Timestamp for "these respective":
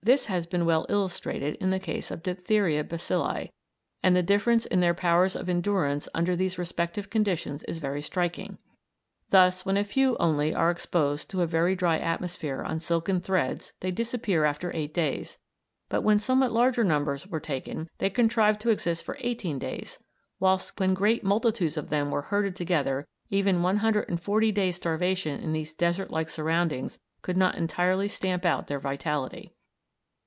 6.34-7.10